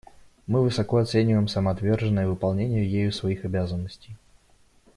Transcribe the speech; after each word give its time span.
Мы 0.47 0.63
высоко 0.63 0.97
оцениваем 0.97 1.47
самоотверженное 1.47 2.27
выполнение 2.27 2.91
ею 2.91 3.11
своих 3.11 3.45
обязанностей. 3.45 4.15